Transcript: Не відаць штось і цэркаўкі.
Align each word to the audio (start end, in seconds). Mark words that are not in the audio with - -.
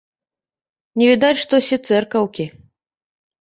Не 1.01 1.09
відаць 1.11 1.41
штось 1.43 1.69
і 1.77 1.79
цэркаўкі. 1.87 2.49